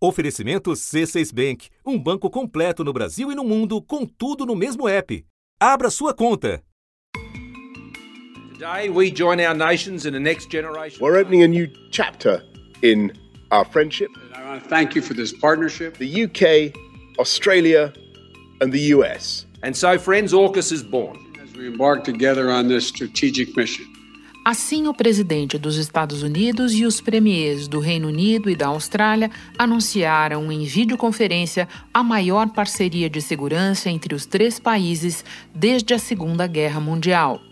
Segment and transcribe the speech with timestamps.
[0.00, 4.86] Oferecimento C6 Bank, um banco completo no Brasil e no mundo, com tudo no mesmo
[4.86, 5.24] app.
[5.60, 6.62] Abra sua conta.
[8.52, 11.00] Today we join our nations in the next generation.
[11.00, 12.44] We're opening a new chapter
[12.82, 13.12] in
[13.50, 14.10] our friendship.
[14.34, 15.96] I want to thank you for this partnership.
[15.98, 16.72] The UK,
[17.18, 17.92] Australia,
[18.60, 19.46] and the US.
[19.64, 21.18] And so, friends, AUKUS is born.
[21.42, 23.84] As we embark together on this strategic mission.
[24.50, 29.30] Assim, o presidente dos Estados Unidos e os premiers do Reino Unido e da Austrália
[29.58, 35.22] anunciaram em videoconferência a maior parceria de segurança entre os três países
[35.54, 37.42] desde a Segunda Guerra Mundial.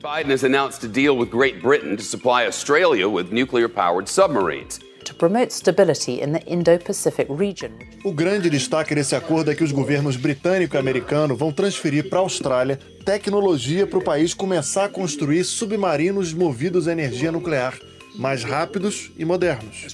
[0.00, 4.78] Biden has announced a deal with Great Britain to supply Australia with nuclear powered submarines.
[5.04, 7.70] To promote stability in the Indo-Pacific region.
[8.04, 12.18] O grande destaque desse acordo é que os governos britânico e americano vão transferir para
[12.18, 17.78] a Austrália tecnologia para o país começar a construir submarinos movidos a energia nuclear
[18.16, 19.86] mais rápidos e modernos.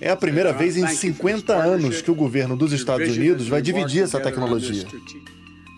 [0.00, 4.02] É a primeira vez em 50 anos que o governo dos Estados Unidos vai dividir
[4.02, 4.84] essa tecnologia.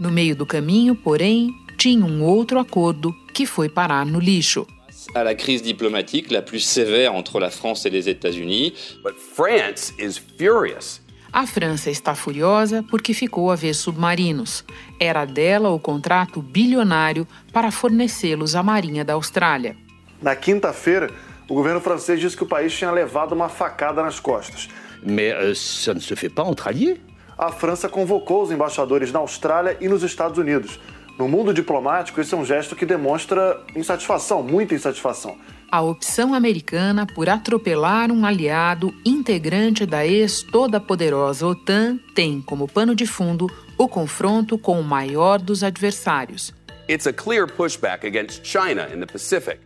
[0.00, 4.66] No meio do caminho, porém, tinha um outro acordo que foi parar no lixo.
[5.14, 8.74] À la crise diplomatique la plus sévère entre la France et les États-Unis.
[9.02, 11.00] But France is furious.
[11.32, 14.64] A França está furiosa porque ficou a ver submarinos.
[15.00, 19.74] Era dela o contrato bilionário para fornecê-los à Marinha da Austrália.
[20.20, 21.10] Na quinta-feira,
[21.48, 24.68] o governo francês disse que o país tinha levado uma facada nas costas.
[25.02, 26.98] Mais euh, ça ne se fait pas entre alliés.
[27.38, 30.78] A França convocou os embaixadores na Austrália e nos Estados Unidos.
[31.18, 35.36] No mundo diplomático, esse é um gesto que demonstra insatisfação, muita insatisfação.
[35.70, 42.94] A opção americana por atropelar um aliado integrante da ex-toda poderosa OTAN tem como pano
[42.94, 46.52] de fundo o confronto com o maior dos adversários.
[46.88, 49.60] It's a clear pushback against China in the Pacific.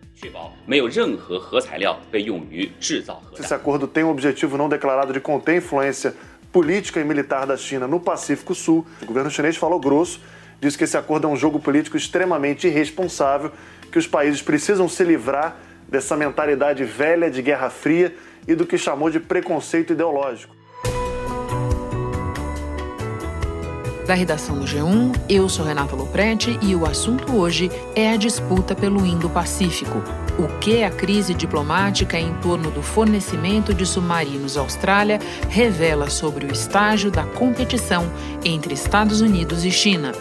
[3.39, 6.15] Esse acordo tem o um objetivo não declarado de conter a influência
[6.53, 8.87] política e militar da China no Pacífico Sul.
[9.03, 10.21] O governo chinês falou grosso
[10.61, 13.53] disse que esse acordo é um jogo político extremamente irresponsável,
[13.91, 15.57] que os países precisam se livrar
[15.89, 18.15] dessa mentalidade velha de Guerra Fria
[18.47, 20.55] e do que chamou de preconceito ideológico.
[24.07, 28.73] Da redação do G1, eu sou Renata Loprete e o assunto hoje é a disputa
[28.73, 30.01] pelo Indo-Pacífico.
[30.39, 35.19] O que a crise diplomática em torno do fornecimento de submarinos à Austrália
[35.49, 38.09] revela sobre o estágio da competição
[38.45, 40.13] entre Estados Unidos e China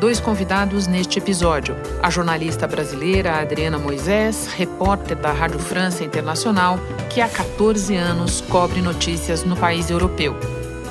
[0.00, 6.78] dois convidados neste episódio: a jornalista brasileira Adriana Moisés, repórter da Rádio França Internacional,
[7.10, 10.34] que há 14 anos cobre notícias no país europeu,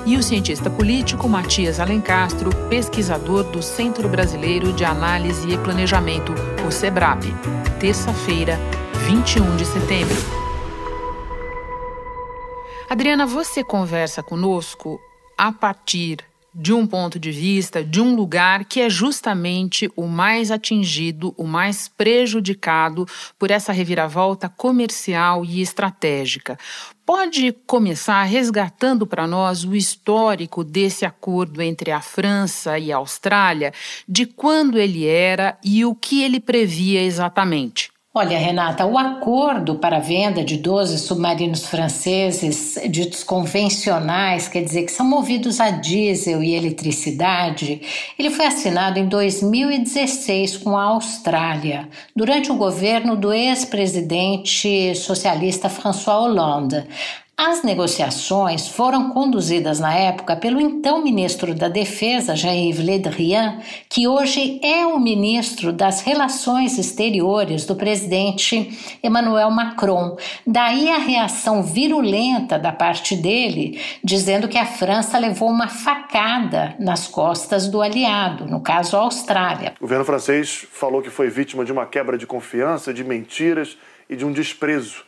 [0.05, 6.33] e o cientista político Matias Alencastro, pesquisador do Centro Brasileiro de Análise e Planejamento,
[6.65, 7.23] o SEBRAP.
[7.79, 8.59] Terça-feira,
[9.07, 10.17] 21 de setembro.
[12.89, 14.99] Adriana, você conversa conosco
[15.37, 20.51] a partir de um ponto de vista, de um lugar que é justamente o mais
[20.51, 23.05] atingido, o mais prejudicado
[23.37, 26.57] por essa reviravolta comercial e estratégica.
[27.05, 33.73] Pode começar resgatando para nós o histórico desse acordo entre a França e a Austrália,
[34.07, 37.91] de quando ele era e o que ele previa exatamente.
[38.22, 44.84] Olha, Renata, o acordo para a venda de 12 submarinos franceses ditos convencionais, quer dizer,
[44.84, 47.81] que são movidos a diesel e eletricidade,
[48.19, 56.18] ele foi assinado em 2016 com a Austrália, durante o governo do ex-presidente socialista François
[56.18, 56.84] Hollande.
[57.41, 64.09] As negociações foram conduzidas na época pelo então ministro da Defesa, Jean-Yves Le Drian, que
[64.09, 70.17] hoje é o ministro das Relações Exteriores do presidente Emmanuel Macron.
[70.45, 77.07] Daí a reação virulenta da parte dele, dizendo que a França levou uma facada nas
[77.07, 79.75] costas do aliado, no caso a Austrália.
[79.79, 83.77] O governo francês falou que foi vítima de uma quebra de confiança, de mentiras
[84.09, 85.07] e de um desprezo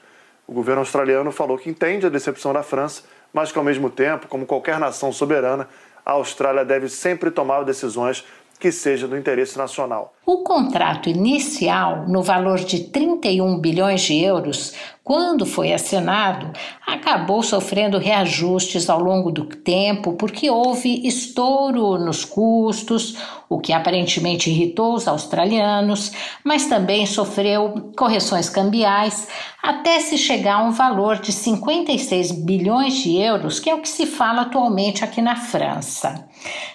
[0.51, 4.27] o governo australiano falou que entende a decepção da França, mas que ao mesmo tempo,
[4.27, 5.65] como qualquer nação soberana,
[6.06, 8.25] a Austrália deve sempre tomar decisões
[8.59, 10.13] que sejam do interesse nacional.
[10.23, 14.73] O contrato inicial, no valor de 31 bilhões de euros,
[15.03, 16.51] quando foi assinado,
[16.85, 23.18] acabou sofrendo reajustes ao longo do tempo porque houve estouro nos custos,
[23.50, 26.12] o que aparentemente irritou os australianos,
[26.44, 29.27] mas também sofreu correções cambiais
[29.62, 33.89] até se chegar a um valor de 56 bilhões de euros, que é o que
[33.89, 36.27] se fala atualmente aqui na França.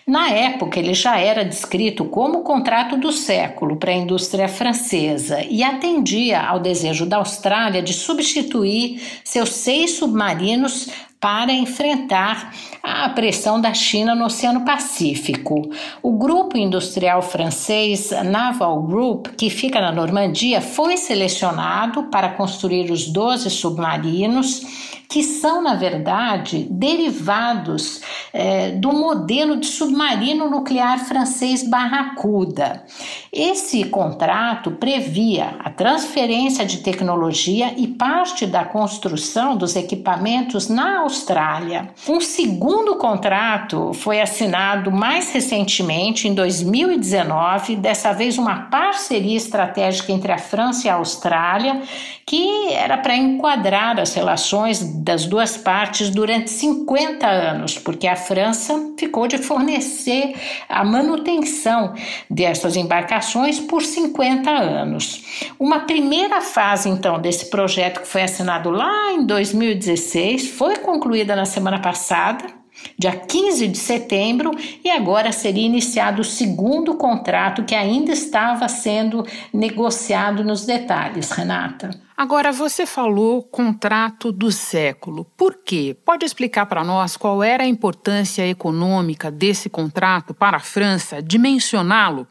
[0.06, 3.35] Na época, ele já era descrito como o contrato do século
[3.78, 10.88] para a indústria francesa e atendia ao desejo da Austrália de substituir seus seis submarinos
[11.20, 15.70] para enfrentar a pressão da China no Oceano Pacífico.
[16.02, 23.08] O grupo industrial francês Naval Group, que fica na Normandia, foi selecionado para construir os
[23.08, 24.62] 12 submarinos
[25.08, 28.00] que são, na verdade, derivados
[28.32, 32.84] é, do modelo de submarino nuclear francês Barracuda.
[33.32, 41.90] Esse contrato previa a transferência de tecnologia e parte da construção dos equipamentos na Austrália.
[42.08, 50.32] Um segundo contrato foi assinado mais recentemente, em 2019, dessa vez uma parceria estratégica entre
[50.32, 51.82] a França e a Austrália,
[52.24, 58.92] que era para enquadrar as relações das duas partes durante 50 anos, porque a França
[58.98, 60.34] ficou de fornecer
[60.68, 61.94] a manutenção
[62.30, 65.24] dessas embarcações por 50 anos.
[65.58, 71.44] Uma primeira fase, então, desse projeto que foi assinado lá em 2016 foi concluída na
[71.44, 72.56] semana passada
[72.98, 74.50] dia 15 de setembro,
[74.84, 82.05] e agora seria iniciado o segundo contrato que ainda estava sendo negociado nos detalhes, Renata.
[82.16, 85.26] Agora, você falou contrato do século.
[85.36, 85.94] Por quê?
[86.02, 92.26] Pode explicar para nós qual era a importância econômica desse contrato para a França, dimensioná-lo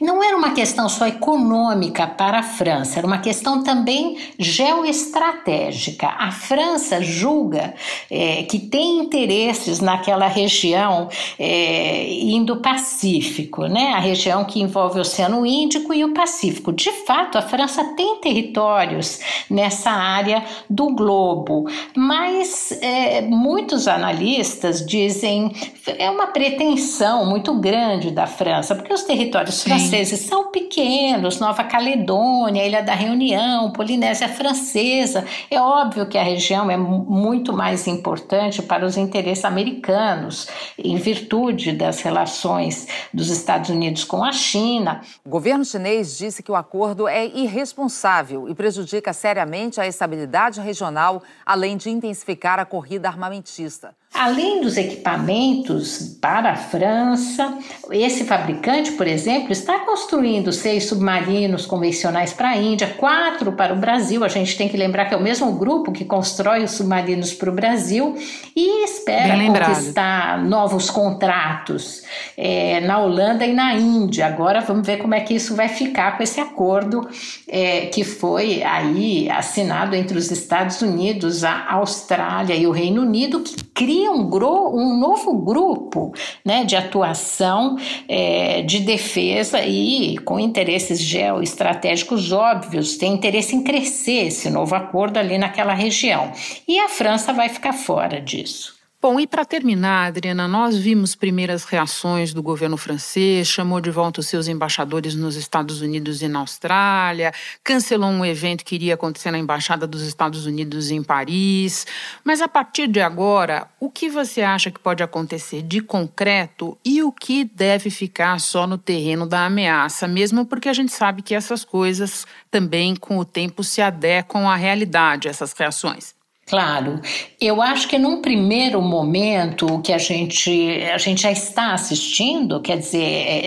[0.00, 6.08] não era uma questão só econômica para a França, era uma questão também geoestratégica.
[6.18, 7.74] A França julga
[8.10, 11.08] é, que tem interesses naquela região
[11.38, 13.92] é, Indo-Pacífico, né?
[13.94, 16.72] a região que envolve o Oceano Índico e o Pacífico.
[16.72, 19.20] De fato, a França tem territórios
[19.50, 21.66] nessa área do globo,
[21.96, 25.52] mas é, muitos analistas dizem
[25.98, 31.64] é uma pretensão muito grande da França, porque os territórios franceses franceses são pequenos, Nova
[31.64, 35.24] Caledônia, Ilha da Reunião, Polinésia Francesa.
[35.50, 40.46] É óbvio que a região é muito mais importante para os interesses americanos,
[40.76, 45.00] em virtude das relações dos Estados Unidos com a China.
[45.24, 51.22] O governo chinês disse que o acordo é irresponsável e prejudica seriamente a estabilidade regional,
[51.46, 53.94] além de intensificar a corrida armamentista.
[54.14, 57.56] Além dos equipamentos para a França,
[57.90, 63.76] esse fabricante, por exemplo, está construindo seis submarinos convencionais para a Índia, quatro para o
[63.76, 64.24] Brasil.
[64.24, 67.50] A gente tem que lembrar que é o mesmo grupo que constrói os submarinos para
[67.50, 68.16] o Brasil
[68.56, 72.02] e espera conquistar novos contratos
[72.36, 74.26] é, na Holanda e na Índia.
[74.26, 77.06] Agora vamos ver como é que isso vai ficar com esse acordo
[77.46, 83.40] é, que foi aí assinado entre os Estados Unidos, a Austrália e o Reino Unido,
[83.40, 84.28] que cria cria um,
[84.74, 86.12] um novo grupo
[86.44, 87.76] né, de atuação
[88.08, 95.18] é, de defesa e com interesses geoestratégicos óbvios, tem interesse em crescer esse novo acordo
[95.18, 96.30] ali naquela região.
[96.66, 98.77] E a França vai ficar fora disso.
[99.00, 104.18] Bom, e para terminar, Adriana, nós vimos primeiras reações do governo francês, chamou de volta
[104.18, 109.30] os seus embaixadores nos Estados Unidos e na Austrália, cancelou um evento que iria acontecer
[109.30, 111.86] na Embaixada dos Estados Unidos em Paris.
[112.24, 117.00] Mas a partir de agora, o que você acha que pode acontecer de concreto e
[117.00, 121.36] o que deve ficar só no terreno da ameaça, mesmo porque a gente sabe que
[121.36, 126.17] essas coisas também, com o tempo, se adequam à realidade, essas reações?
[126.48, 126.98] Claro,
[127.38, 132.60] eu acho que num primeiro momento o que a gente, a gente já está assistindo,
[132.60, 133.04] quer dizer,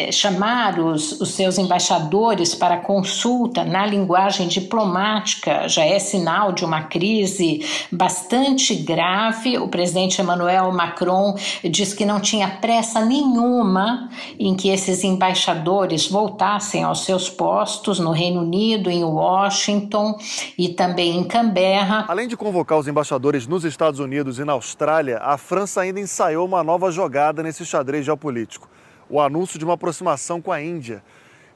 [0.07, 6.63] é chamar os, os seus embaixadores para consulta na linguagem diplomática já é sinal de
[6.63, 9.57] uma crise bastante grave.
[9.57, 14.09] O presidente Emmanuel Macron diz que não tinha pressa nenhuma
[14.39, 20.19] em que esses embaixadores voltassem aos seus postos no Reino Unido, em Washington
[20.55, 22.05] e também em Canberra.
[22.07, 26.45] Além de convocar os embaixadores nos Estados Unidos e na Austrália, a França ainda ensaiou
[26.45, 28.69] uma nova jogada nesse xadrez geopolítico:
[29.10, 31.03] o anúncio de uma aproximação com a Índia.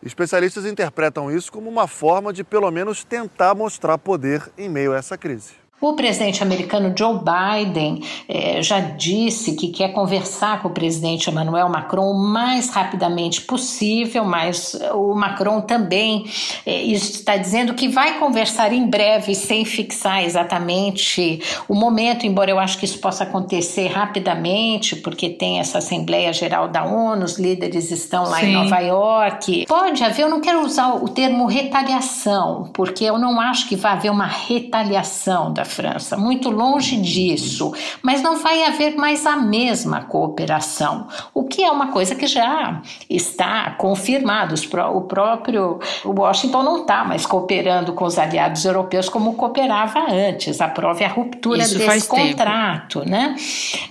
[0.02, 4.98] Especialistas interpretam isso como uma forma de, pelo menos, tentar mostrar poder em meio a
[4.98, 5.65] essa crise.
[5.86, 11.70] O presidente americano Joe Biden eh, já disse que quer conversar com o presidente Emmanuel
[11.70, 16.26] Macron o mais rapidamente possível, mas o Macron também
[16.66, 21.40] eh, está dizendo que vai conversar em breve, sem fixar exatamente
[21.70, 26.68] o momento, embora eu acho que isso possa acontecer rapidamente, porque tem essa Assembleia Geral
[26.68, 28.48] da ONU, os líderes estão lá Sim.
[28.48, 29.66] em Nova York.
[29.68, 33.92] Pode haver, eu não quero usar o termo retaliação, porque eu não acho que vai
[33.92, 39.36] haver uma retaliação da da França, muito longe disso, mas não vai haver mais a
[39.36, 44.56] mesma cooperação, o que é uma coisa que já está confirmado.
[44.94, 50.62] O próprio Washington não está mais cooperando com os aliados europeus como cooperava antes.
[50.62, 53.12] A prova é a ruptura Isso desse contrato, tempo.
[53.12, 53.36] né?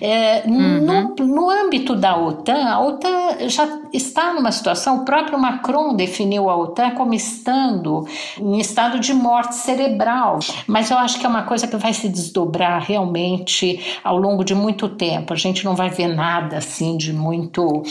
[0.00, 1.14] É, uhum.
[1.19, 6.49] no, no âmbito da OTAN, a OTAN já está numa situação, o próprio Macron definiu
[6.49, 8.07] a OTAN como estando
[8.38, 12.09] em estado de morte cerebral, mas eu acho que é uma coisa que vai se
[12.09, 15.33] desdobrar realmente ao longo de muito tempo.
[15.33, 17.83] A gente não vai ver nada assim de muito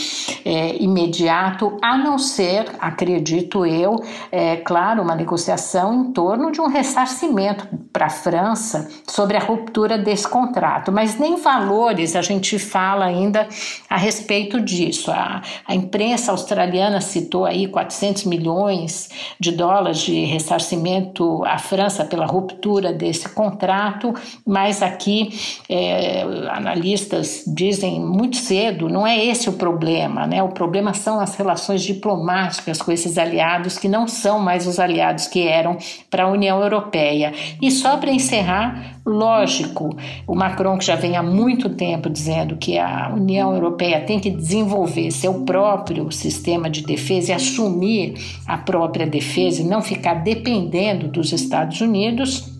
[0.44, 6.68] é, imediato, a não ser, acredito eu, é, claro, uma negociação em torno de um
[6.68, 13.04] ressarcimento para a França sobre a ruptura desse contrato, mas nem valores a gente fala
[13.04, 13.48] ainda
[13.88, 15.10] a respeito disso.
[15.10, 22.26] A, a imprensa australiana citou aí 400 milhões de dólares de ressarcimento à França pela
[22.26, 23.28] ruptura desse
[23.64, 24.14] contrato,
[24.46, 25.30] mas aqui
[25.68, 30.42] é, analistas dizem muito cedo, não é esse o problema, né?
[30.42, 35.26] O problema são as relações diplomáticas com esses aliados que não são mais os aliados
[35.26, 35.78] que eram
[36.10, 37.32] para a União Europeia.
[37.60, 42.78] E só para encerrar, lógico, o Macron que já vem há muito tempo dizendo que
[42.78, 48.14] a União Europeia tem que desenvolver seu próprio sistema de defesa e assumir
[48.46, 52.53] a própria defesa e não ficar dependendo dos Estados Unidos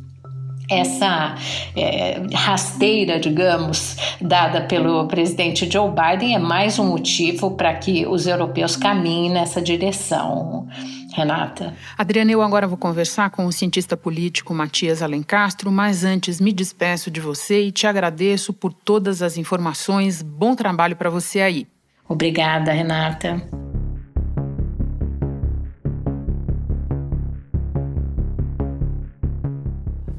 [0.80, 1.34] essa
[1.76, 8.26] é, rasteira, digamos, dada pelo presidente Joe Biden é mais um motivo para que os
[8.26, 10.68] europeus caminhem nessa direção.
[11.14, 11.72] Renata.
[11.96, 17.08] Adriana, eu agora vou conversar com o cientista político Matias Alencastro, mas antes me despeço
[17.08, 20.22] de você e te agradeço por todas as informações.
[20.22, 21.68] Bom trabalho para você aí.
[22.08, 23.63] Obrigada, Renata.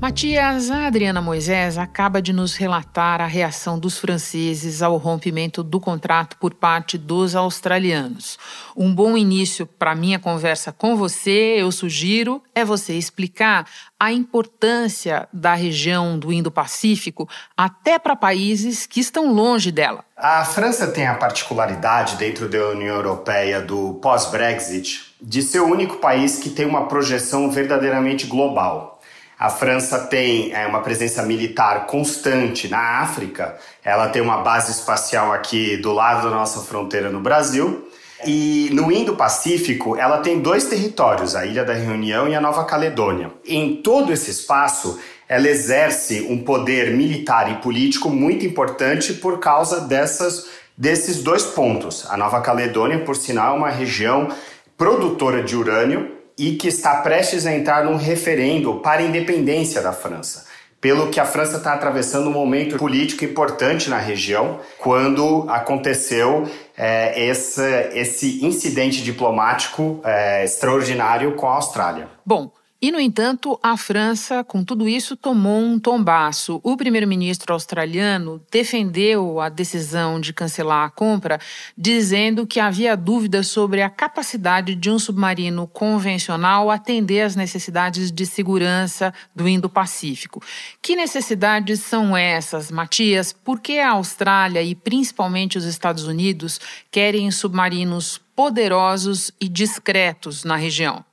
[0.06, 5.80] Matias, a Adriana Moisés acaba de nos relatar a reação dos franceses ao rompimento do
[5.80, 8.38] contrato por parte dos australianos.
[8.78, 13.66] Um bom início para minha conversa com você, eu sugiro, é você explicar
[14.00, 20.06] a importância da região do Indo-Pacífico até para países que estão longe dela.
[20.16, 25.98] A França tem a particularidade dentro da União Europeia do pós-Brexit de ser o único
[25.98, 28.95] país que tem uma projeção verdadeiramente global.
[29.38, 35.34] A França tem é, uma presença militar constante na África, ela tem uma base espacial
[35.34, 37.90] aqui do lado da nossa fronteira no Brasil.
[38.26, 43.32] E no Indo-Pacífico, ela tem dois territórios, a Ilha da Reunião e a Nova Caledônia.
[43.46, 49.82] Em todo esse espaço, ela exerce um poder militar e político muito importante por causa
[49.82, 52.10] dessas, desses dois pontos.
[52.10, 54.30] A Nova Caledônia, por sinal, é uma região
[54.78, 59.94] produtora de urânio e que está prestes a entrar num referendo para a independência da
[59.94, 60.46] França.
[60.82, 67.28] Pelo que a França está atravessando um momento político importante na região, quando aconteceu é,
[67.28, 72.08] esse, esse incidente diplomático é, extraordinário com a Austrália.
[72.24, 72.52] Bom,
[72.86, 76.62] e, no entanto, a França, com tudo isso, tomou um tombaço.
[76.62, 81.40] O primeiro-ministro australiano defendeu a decisão de cancelar a compra,
[81.76, 88.24] dizendo que havia dúvidas sobre a capacidade de um submarino convencional atender às necessidades de
[88.24, 90.40] segurança do Indo-Pacífico.
[90.80, 93.34] Que necessidades são essas, Matias?
[93.34, 96.62] Por que a Austrália e principalmente os Estados Unidos
[96.92, 101.04] querem submarinos poderosos e discretos na região?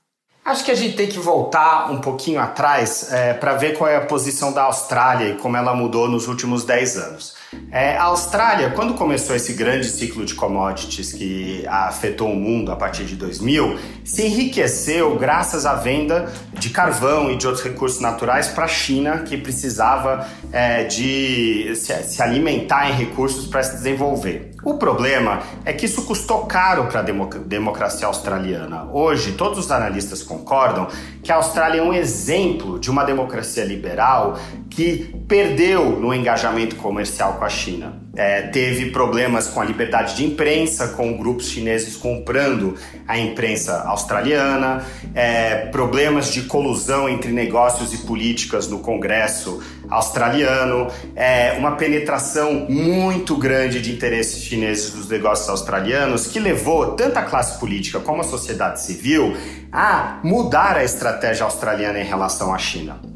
[0.45, 3.95] Acho que a gente tem que voltar um pouquinho atrás é, para ver qual é
[3.95, 7.35] a posição da Austrália e como ela mudou nos últimos 10 anos.
[7.71, 12.77] É, a Austrália, quando começou esse grande ciclo de commodities que afetou o mundo a
[12.77, 18.49] partir de 2000, se enriqueceu graças à venda de carvão e de outros recursos naturais
[18.49, 24.52] para a China, que precisava é, de se, se alimentar em recursos para se desenvolver.
[24.65, 28.85] O problema é que isso custou caro para a democracia australiana.
[28.93, 30.87] Hoje, todos os analistas concordam
[31.21, 34.39] que a Austrália é um exemplo de uma democracia liberal
[34.71, 38.01] que perdeu no engajamento comercial com a China.
[38.15, 42.77] É, teve problemas com a liberdade de imprensa, com grupos chineses comprando
[43.09, 51.53] a imprensa australiana, é, problemas de colusão entre negócios e políticas no Congresso australiano, é,
[51.59, 57.59] uma penetração muito grande de interesses chineses nos negócios australianos, que levou tanto a classe
[57.59, 59.35] política como a sociedade civil
[59.73, 63.12] a mudar a estratégia australiana em relação à China.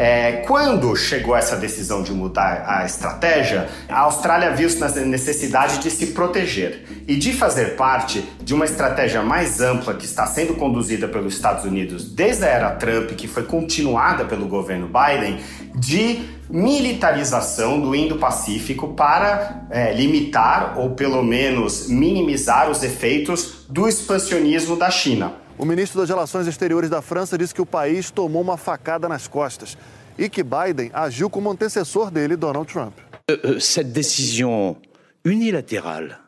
[0.00, 5.90] É, quando chegou essa decisão de mudar a estratégia, a Austrália viu-se na necessidade de
[5.90, 11.08] se proteger e de fazer parte de uma estratégia mais ampla que está sendo conduzida
[11.08, 15.40] pelos Estados Unidos desde a era Trump, que foi continuada pelo governo Biden,
[15.74, 24.76] de militarização do Indo-Pacífico para é, limitar ou pelo menos minimizar os efeitos do expansionismo
[24.76, 25.47] da China.
[25.58, 29.26] O ministro das Relações Exteriores da França disse que o país tomou uma facada nas
[29.26, 29.76] costas
[30.16, 32.94] e que Biden agiu como antecessor dele, Donald Trump.
[33.28, 34.76] Euh, euh, cette décision
[35.24, 36.20] unilatérale,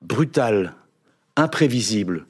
[0.00, 0.72] brutale,
[1.36, 2.26] imprévisible,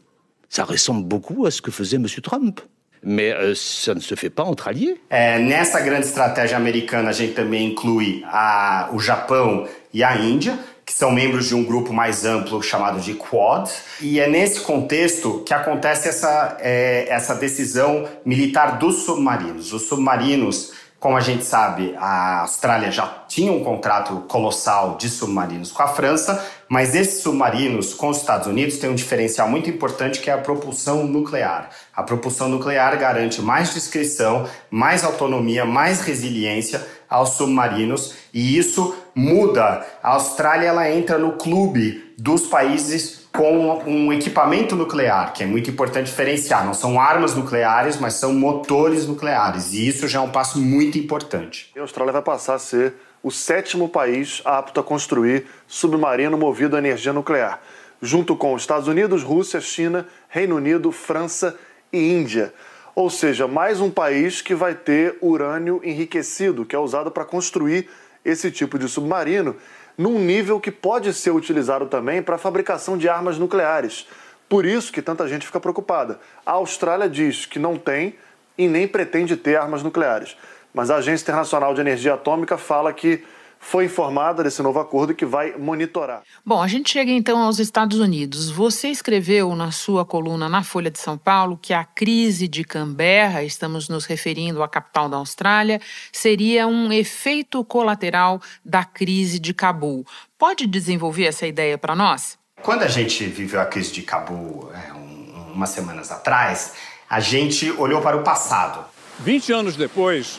[0.48, 2.06] ça ressemble beaucoup à ce que faisait M.
[2.22, 2.60] Trump.
[3.02, 4.98] Mais euh, ça ne se fait pas entre alliés.
[5.10, 10.58] É, nessa grande estratégia americana, a gente também inclui a, o Japão e a Índia
[10.94, 13.68] são membros de um grupo mais amplo chamado de Quad.
[14.00, 19.72] E é nesse contexto que acontece essa, é, essa decisão militar dos submarinos.
[19.72, 25.72] Os submarinos, como a gente sabe, a Austrália já tinha um contrato colossal de submarinos
[25.72, 30.20] com a França, mas esses submarinos com os Estados Unidos têm um diferencial muito importante
[30.20, 31.70] que é a propulsão nuclear.
[31.96, 39.86] A propulsão nuclear garante mais discrição, mais autonomia, mais resiliência aos submarinos e isso muda.
[40.02, 45.68] A Austrália ela entra no clube dos países com um equipamento nuclear, que é muito
[45.68, 46.64] importante diferenciar.
[46.64, 49.72] Não são armas nucleares, mas são motores nucleares.
[49.72, 51.72] E isso já é um passo muito importante.
[51.76, 56.78] A Austrália vai passar a ser o sétimo país apto a construir submarino movido a
[56.78, 57.60] energia nuclear,
[58.00, 61.58] junto com Estados Unidos, Rússia, China, Reino Unido, França
[61.94, 62.52] e Índia.
[62.94, 67.88] Ou seja, mais um país que vai ter urânio enriquecido, que é usado para construir
[68.24, 69.56] esse tipo de submarino,
[69.96, 74.08] num nível que pode ser utilizado também para a fabricação de armas nucleares.
[74.48, 76.18] Por isso que tanta gente fica preocupada.
[76.44, 78.16] A Austrália diz que não tem
[78.58, 80.36] e nem pretende ter armas nucleares.
[80.72, 83.24] Mas a Agência Internacional de Energia Atômica fala que
[83.64, 86.22] foi informada desse novo acordo que vai monitorar.
[86.44, 88.50] Bom, a gente chega então aos Estados Unidos.
[88.50, 93.42] Você escreveu na sua coluna na Folha de São Paulo que a crise de Canberra,
[93.42, 95.80] estamos nos referindo à capital da Austrália,
[96.12, 100.06] seria um efeito colateral da crise de Cabul.
[100.38, 102.38] Pode desenvolver essa ideia para nós?
[102.62, 106.74] Quando a gente viveu a crise de Cabul é, um, umas semanas atrás,
[107.08, 108.84] a gente olhou para o passado.
[109.20, 110.38] 20 anos depois,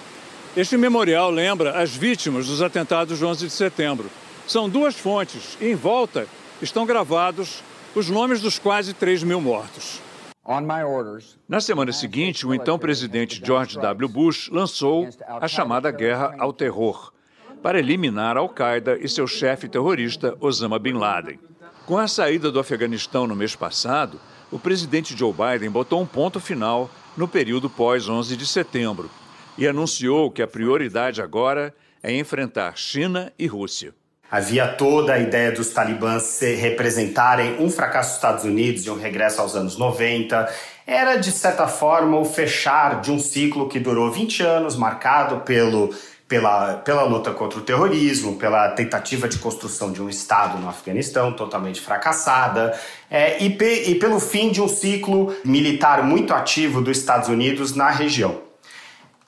[0.56, 4.10] este memorial lembra as vítimas dos atentados de 11 de setembro.
[4.48, 6.28] São duas fontes e em volta
[6.62, 7.62] estão gravados
[7.94, 10.00] os nomes dos quase 3 mil mortos.
[11.50, 14.08] Na semana seguinte, o então presidente George W.
[14.08, 17.12] Bush lançou a chamada Guerra ao Terror
[17.62, 21.40] para eliminar Al-Qaeda e seu chefe terrorista Osama Bin Laden.
[21.86, 26.40] Com a saída do Afeganistão no mês passado, o presidente Joe Biden botou um ponto
[26.40, 29.10] final no período pós 11 de setembro
[29.58, 33.94] e anunciou que a prioridade agora é enfrentar China e Rússia.
[34.30, 38.98] Havia toda a ideia dos talibãs se representarem um fracasso dos Estados Unidos e um
[38.98, 40.52] regresso aos anos 90.
[40.86, 45.94] Era, de certa forma, o fechar de um ciclo que durou 20 anos, marcado pelo,
[46.28, 51.32] pela, pela luta contra o terrorismo, pela tentativa de construção de um Estado no Afeganistão
[51.32, 52.78] totalmente fracassada,
[53.10, 57.76] é, e, pe, e pelo fim de um ciclo militar muito ativo dos Estados Unidos
[57.76, 58.45] na região.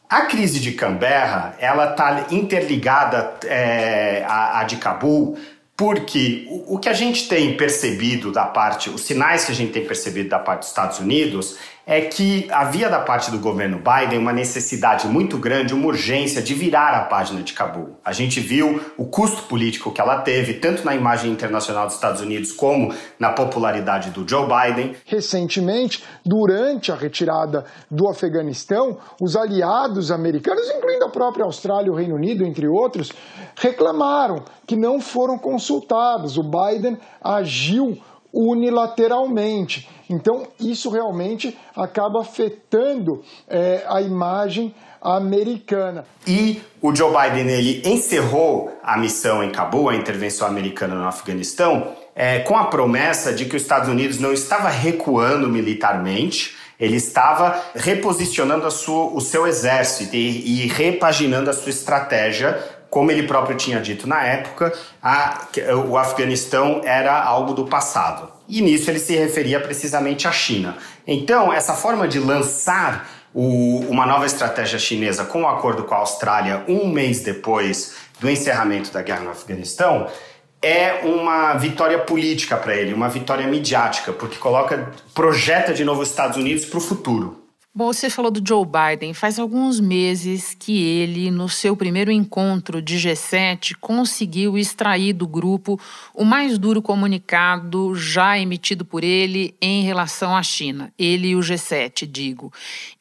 [0.10, 5.38] A crise de Canberra, ela está interligada é, à, à de Cabul,
[5.76, 9.74] porque o, o que a gente tem percebido da parte, os sinais que a gente
[9.74, 11.58] tem percebido da parte dos Estados Unidos
[11.90, 16.54] é que havia da parte do governo Biden uma necessidade muito grande, uma urgência de
[16.54, 17.96] virar a página de Cabul.
[18.04, 22.20] A gente viu o custo político que ela teve, tanto na imagem internacional dos Estados
[22.20, 24.98] Unidos como na popularidade do Joe Biden.
[25.06, 31.96] Recentemente, durante a retirada do Afeganistão, os aliados americanos, incluindo a própria Austrália e o
[31.96, 33.14] Reino Unido, entre outros,
[33.56, 36.38] reclamaram que não foram consultados.
[36.38, 37.98] O Biden agiu
[38.34, 39.88] unilateralmente.
[40.10, 46.06] Então, isso realmente acaba afetando é, a imagem americana.
[46.26, 51.96] E o Joe Biden ele encerrou a missão em Cabul, a intervenção americana no Afeganistão,
[52.16, 57.60] é, com a promessa de que os Estados Unidos não estava recuando militarmente, ele estava
[57.76, 63.80] reposicionando sua, o seu exército e, e repaginando a sua estratégia como ele próprio tinha
[63.80, 65.48] dito na época, a,
[65.88, 68.32] o Afeganistão era algo do passado.
[68.48, 70.78] E nisso ele se referia precisamente à China.
[71.06, 75.94] Então, essa forma de lançar o, uma nova estratégia chinesa com o um acordo com
[75.94, 80.08] a Austrália um mês depois do encerramento da guerra no Afeganistão
[80.62, 86.10] é uma vitória política para ele, uma vitória midiática, porque coloca, projeta de novo os
[86.10, 87.47] Estados Unidos para o futuro.
[87.78, 89.14] Bom, você falou do Joe Biden.
[89.14, 95.80] Faz alguns meses que ele, no seu primeiro encontro de G7, conseguiu extrair do grupo
[96.12, 100.92] o mais duro comunicado já emitido por ele em relação à China.
[100.98, 102.52] Ele e o G7, digo.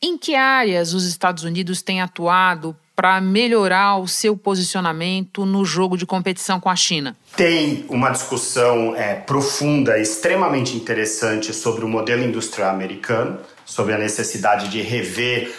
[0.02, 5.96] Em que áreas os Estados Unidos têm atuado para melhorar o seu posicionamento no jogo
[5.96, 7.16] de competição com a China?
[7.34, 14.68] Tem uma discussão é, profunda, extremamente interessante sobre o modelo industrial americano sobre a necessidade
[14.68, 15.52] de rever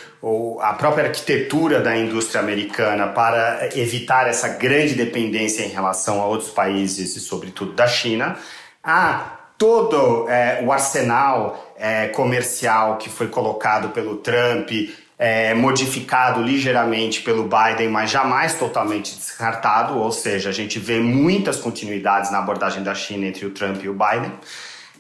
[0.62, 6.50] a própria arquitetura da indústria americana para evitar essa grande dependência em relação a outros
[6.50, 8.36] países e, sobretudo, da China.
[8.84, 14.72] Há todo é, o arsenal é, comercial que foi colocado pelo Trump,
[15.20, 21.58] é, modificado ligeiramente pelo Biden, mas jamais totalmente descartado, ou seja, a gente vê muitas
[21.58, 24.32] continuidades na abordagem da China entre o Trump e o Biden.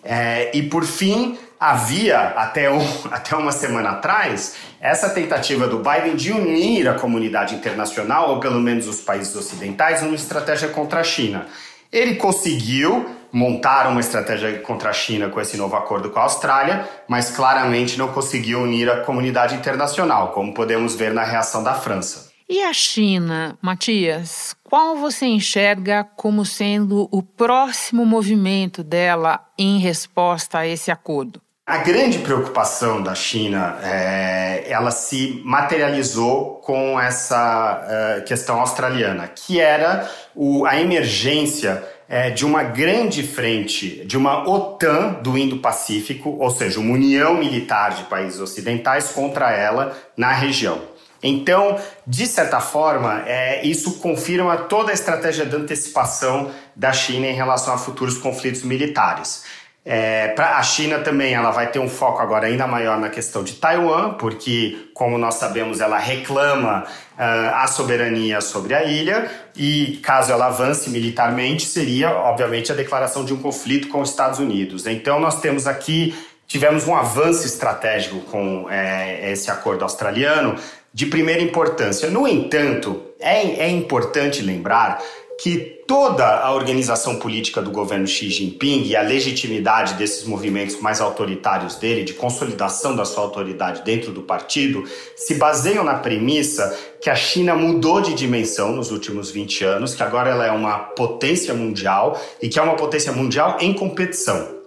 [0.03, 6.15] É, e por fim, havia até, um, até uma semana atrás essa tentativa do Biden
[6.15, 11.03] de unir a comunidade internacional, ou pelo menos os países ocidentais, numa estratégia contra a
[11.03, 11.47] China.
[11.91, 16.87] Ele conseguiu montar uma estratégia contra a China com esse novo acordo com a Austrália,
[17.07, 22.27] mas claramente não conseguiu unir a comunidade internacional, como podemos ver na reação da França.
[22.49, 24.55] E a China, Matias?
[24.63, 31.41] Qual você enxerga como sendo o próximo movimento dela em resposta a esse acordo?
[31.69, 39.59] A grande preocupação da China, é, ela se materializou com essa é, questão australiana, que
[39.59, 46.49] era o, a emergência é, de uma grande frente, de uma OTAN do Indo-Pacífico, ou
[46.51, 50.81] seja, uma união militar de países ocidentais contra ela na região.
[51.21, 57.33] Então, de certa forma, é, isso confirma toda a estratégia de antecipação da China em
[57.33, 59.43] relação a futuros conflitos militares.
[59.89, 63.41] É, para a China também, ela vai ter um foco agora ainda maior na questão
[63.41, 69.97] de Taiwan, porque, como nós sabemos, ela reclama uh, a soberania sobre a ilha e,
[70.03, 74.85] caso ela avance militarmente, seria, obviamente, a declaração de um conflito com os Estados Unidos.
[74.85, 76.13] Então, nós temos aqui
[76.45, 80.55] tivemos um avanço estratégico com é, esse acordo australiano
[80.93, 82.09] de primeira importância.
[82.09, 85.01] No entanto, é, é importante lembrar
[85.39, 90.99] que toda a organização política do governo Xi Jinping e a legitimidade desses movimentos mais
[90.99, 94.83] autoritários dele, de consolidação da sua autoridade dentro do partido,
[95.15, 100.01] se baseiam na premissa que a China mudou de dimensão nos últimos 20 anos, que
[100.01, 104.57] agora ela é uma potência mundial e que é uma potência mundial em competição.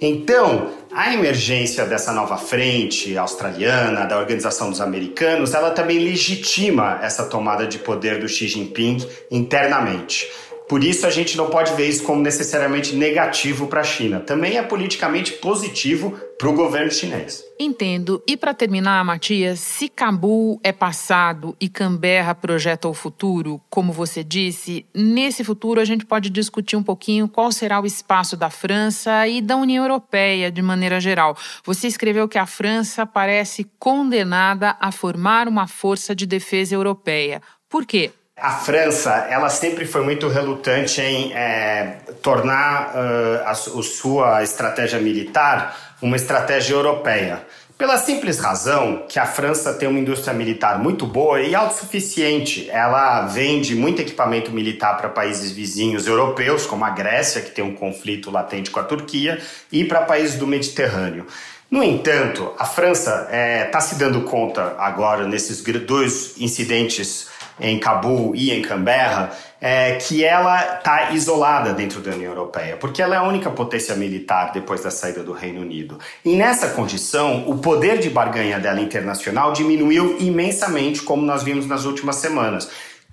[0.00, 7.26] Então, a emergência dessa nova frente australiana, da Organização dos Americanos, ela também legitima essa
[7.26, 8.98] tomada de poder do Xi Jinping
[9.30, 10.30] internamente.
[10.68, 14.20] Por isso, a gente não pode ver isso como necessariamente negativo para a China.
[14.20, 17.42] Também é politicamente positivo para o governo chinês.
[17.58, 18.22] Entendo.
[18.26, 24.22] E para terminar, Matias, se Cabul é passado e Canberra projeta o futuro, como você
[24.22, 29.26] disse, nesse futuro a gente pode discutir um pouquinho qual será o espaço da França
[29.26, 31.36] e da União Europeia de maneira geral.
[31.64, 37.42] Você escreveu que a França parece condenada a formar uma força de defesa europeia.
[37.68, 38.12] Por quê?
[38.40, 45.00] A França, ela sempre foi muito relutante em é, tornar uh, a, a sua estratégia
[45.00, 47.42] militar uma estratégia europeia.
[47.76, 52.68] Pela simples razão que a França tem uma indústria militar muito boa e autossuficiente.
[52.70, 57.74] Ela vende muito equipamento militar para países vizinhos europeus, como a Grécia, que tem um
[57.74, 61.26] conflito latente com a Turquia, e para países do Mediterrâneo.
[61.70, 67.28] No entanto, a França está é, tá se dando conta agora, nesses dois incidentes
[67.60, 73.02] em Cabul e em Canberra, é que ela está isolada dentro da União Europeia, porque
[73.02, 75.98] ela é a única potência militar depois da saída do Reino Unido.
[76.24, 81.84] E nessa condição, o poder de barganha dela internacional diminuiu imensamente, como nós vimos nas
[81.84, 82.70] últimas semanas.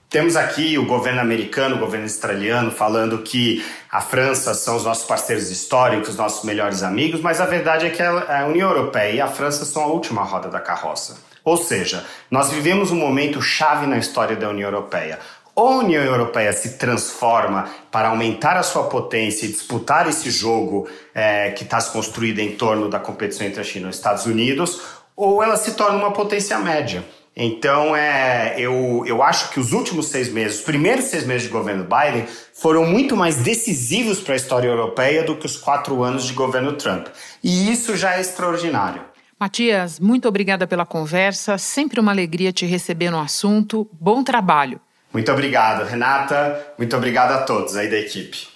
[0.07, 5.05] Temos aqui o governo americano, o governo australiano falando que a França são os nossos
[5.05, 9.27] parceiros históricos, nossos melhores amigos, mas a verdade é que a União Europeia e a
[9.27, 11.17] França são a última roda da carroça.
[11.45, 15.19] Ou seja, nós vivemos um momento chave na história da União Europeia.
[15.53, 20.89] Ou a União Europeia se transforma para aumentar a sua potência e disputar esse jogo
[21.13, 24.25] é, que está se construído em torno da competição entre a China e os Estados
[24.25, 24.81] Unidos,
[25.15, 27.05] ou ela se torna uma potência média.
[27.37, 31.49] Então, é, eu, eu acho que os últimos seis meses, os primeiros seis meses de
[31.49, 36.25] governo Biden, foram muito mais decisivos para a história europeia do que os quatro anos
[36.25, 37.07] de governo Trump.
[37.43, 39.14] E isso já é extraordinário.
[39.37, 41.57] Matias, muito obrigada pela conversa.
[41.57, 43.87] Sempre uma alegria te receber no assunto.
[43.91, 44.79] Bom trabalho.
[45.11, 46.73] Muito obrigado, Renata.
[46.77, 48.47] Muito obrigado a todos aí da equipe.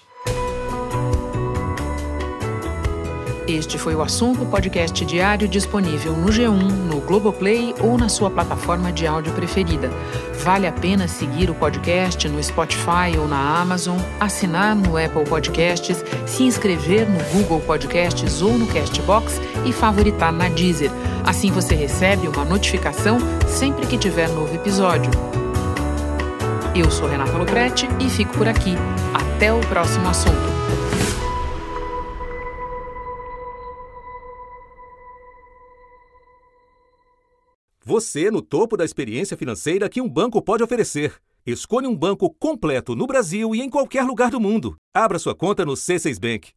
[3.46, 8.92] Este foi o assunto podcast diário disponível no G1, no Globoplay ou na sua plataforma
[8.92, 9.90] de áudio preferida.
[10.44, 15.98] Vale a pena seguir o podcast no Spotify ou na Amazon, assinar no Apple Podcasts,
[16.28, 20.90] se inscrever no Google Podcasts ou no Castbox e favoritar na Deezer.
[21.26, 25.12] Assim você recebe uma notificação sempre que tiver novo episódio.
[26.76, 28.74] Eu sou Renata Loprete e fico por aqui.
[29.14, 30.60] Até o próximo assunto.
[37.84, 41.14] Você no topo da experiência financeira que um banco pode oferecer.
[41.46, 44.76] Escolha um banco completo no Brasil e em qualquer lugar do mundo.
[44.94, 46.52] Abra sua conta no C6 Bank.